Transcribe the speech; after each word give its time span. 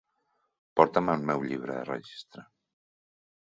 Porta'm 0.79 1.11
el 1.13 1.27
meu 1.31 1.45
llibre 1.51 1.77
de 1.81 1.85
registre. 1.91 2.49